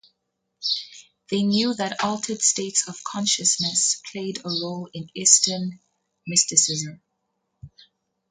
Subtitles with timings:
[1.29, 5.79] They knew that altered states of consciousness played a role in Eastern
[6.25, 7.03] Mysticism.